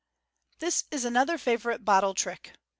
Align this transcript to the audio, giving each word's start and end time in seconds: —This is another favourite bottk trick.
—This 0.61 0.85
is 0.89 1.05
another 1.05 1.37
favourite 1.37 1.85
bottk 1.85 2.15
trick. 2.15 2.53